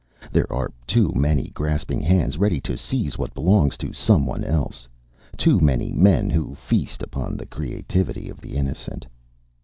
[0.31, 4.87] There are too many grasping hands ready to seize what belongs to someone else,
[5.37, 9.05] too many men who feast upon the creativity of the innocent.